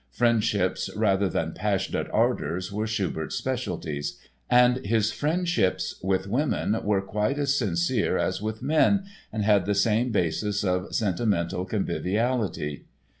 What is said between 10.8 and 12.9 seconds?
sentimental conviviality.